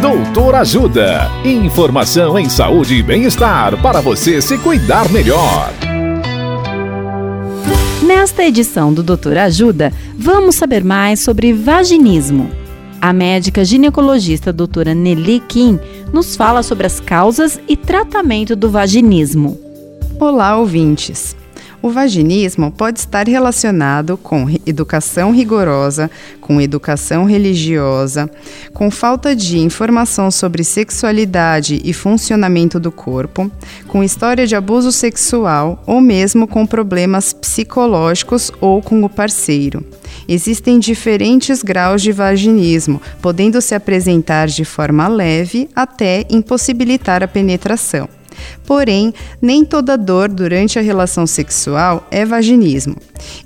Doutor 0.00 0.54
Ajuda. 0.56 1.30
Informação 1.42 2.38
em 2.38 2.50
saúde 2.50 2.96
e 2.96 3.02
bem-estar 3.02 3.80
para 3.80 4.00
você 4.02 4.42
se 4.42 4.58
cuidar 4.58 5.10
melhor. 5.10 5.72
Nesta 8.02 8.44
edição 8.44 8.92
do 8.92 9.02
Doutor 9.02 9.38
Ajuda, 9.38 9.90
vamos 10.14 10.54
saber 10.54 10.84
mais 10.84 11.20
sobre 11.20 11.54
vaginismo. 11.54 12.50
A 13.00 13.10
médica 13.12 13.64
ginecologista 13.64 14.52
doutora 14.52 14.94
Nelly 14.94 15.40
Kim 15.40 15.80
nos 16.12 16.36
fala 16.36 16.62
sobre 16.62 16.86
as 16.86 17.00
causas 17.00 17.58
e 17.66 17.74
tratamento 17.74 18.54
do 18.54 18.70
vaginismo. 18.70 19.58
Olá, 20.20 20.58
ouvintes! 20.58 21.34
O 21.82 21.90
vaginismo 21.90 22.72
pode 22.72 22.98
estar 22.98 23.28
relacionado 23.28 24.16
com 24.16 24.46
educação 24.66 25.30
rigorosa, 25.30 26.10
com 26.40 26.60
educação 26.60 27.24
religiosa, 27.24 28.30
com 28.72 28.90
falta 28.90 29.36
de 29.36 29.58
informação 29.58 30.30
sobre 30.30 30.64
sexualidade 30.64 31.80
e 31.84 31.92
funcionamento 31.92 32.80
do 32.80 32.90
corpo, 32.90 33.50
com 33.86 34.02
história 34.02 34.46
de 34.46 34.56
abuso 34.56 34.90
sexual 34.90 35.82
ou 35.86 36.00
mesmo 36.00 36.46
com 36.48 36.66
problemas 36.66 37.32
psicológicos 37.32 38.50
ou 38.60 38.80
com 38.82 39.04
o 39.04 39.08
parceiro. 39.08 39.84
Existem 40.28 40.78
diferentes 40.78 41.62
graus 41.62 42.02
de 42.02 42.10
vaginismo, 42.10 43.00
podendo 43.20 43.60
se 43.60 43.74
apresentar 43.74 44.48
de 44.48 44.64
forma 44.64 45.06
leve 45.06 45.68
até 45.74 46.24
impossibilitar 46.30 47.22
a 47.22 47.28
penetração. 47.28 48.15
Porém, 48.64 49.12
nem 49.40 49.64
toda 49.64 49.96
dor 49.96 50.28
durante 50.28 50.78
a 50.78 50.82
relação 50.82 51.26
sexual 51.26 52.06
é 52.10 52.24
vaginismo. 52.24 52.96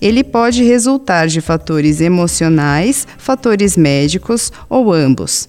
Ele 0.00 0.24
pode 0.24 0.62
resultar 0.62 1.26
de 1.26 1.40
fatores 1.40 2.00
emocionais, 2.00 3.06
fatores 3.18 3.76
médicos 3.76 4.52
ou 4.68 4.92
ambos. 4.92 5.48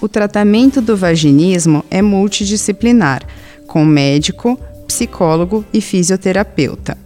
O 0.00 0.08
tratamento 0.08 0.80
do 0.80 0.96
vaginismo 0.96 1.84
é 1.90 2.00
multidisciplinar, 2.00 3.22
com 3.66 3.84
médico, 3.84 4.58
psicólogo 4.86 5.64
e 5.72 5.80
fisioterapeuta. 5.80 6.96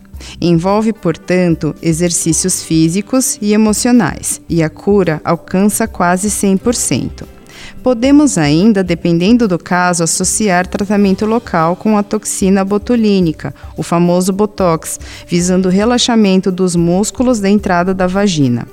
Envolve, 0.40 0.92
portanto, 0.92 1.74
exercícios 1.82 2.62
físicos 2.62 3.38
e 3.42 3.52
emocionais, 3.52 4.40
e 4.48 4.62
a 4.62 4.70
cura 4.70 5.20
alcança 5.24 5.86
quase 5.86 6.28
100%. 6.28 7.33
Podemos 7.82 8.38
ainda, 8.38 8.82
dependendo 8.82 9.46
do 9.46 9.58
caso, 9.58 10.02
associar 10.02 10.66
tratamento 10.66 11.26
local 11.26 11.76
com 11.76 11.96
a 11.98 12.02
toxina 12.02 12.64
botulínica, 12.64 13.54
o 13.76 13.82
famoso 13.82 14.32
Botox, 14.32 14.98
visando 15.26 15.68
o 15.68 15.72
relaxamento 15.72 16.50
dos 16.50 16.76
músculos 16.76 17.40
da 17.40 17.48
entrada 17.48 17.94
da 17.94 18.06
vagina. 18.06 18.66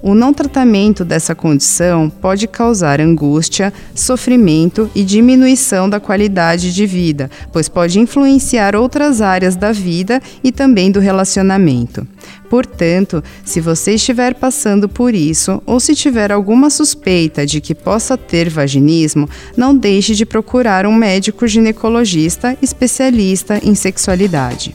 O 0.00 0.14
não 0.14 0.32
tratamento 0.32 1.04
dessa 1.04 1.34
condição 1.34 2.08
pode 2.08 2.46
causar 2.46 3.00
angústia, 3.00 3.72
sofrimento 3.94 4.88
e 4.94 5.02
diminuição 5.02 5.90
da 5.90 5.98
qualidade 5.98 6.72
de 6.72 6.86
vida, 6.86 7.28
pois 7.52 7.68
pode 7.68 7.98
influenciar 7.98 8.76
outras 8.76 9.20
áreas 9.20 9.56
da 9.56 9.72
vida 9.72 10.22
e 10.42 10.52
também 10.52 10.92
do 10.92 11.00
relacionamento. 11.00 12.06
Portanto, 12.48 13.22
se 13.44 13.60
você 13.60 13.94
estiver 13.94 14.34
passando 14.34 14.88
por 14.88 15.14
isso 15.14 15.60
ou 15.66 15.80
se 15.80 15.94
tiver 15.94 16.30
alguma 16.30 16.70
suspeita 16.70 17.44
de 17.44 17.60
que 17.60 17.74
possa 17.74 18.16
ter 18.16 18.48
vaginismo, 18.48 19.28
não 19.56 19.76
deixe 19.76 20.14
de 20.14 20.24
procurar 20.24 20.86
um 20.86 20.94
médico 20.94 21.46
ginecologista 21.46 22.56
especialista 22.62 23.60
em 23.62 23.74
sexualidade. 23.74 24.74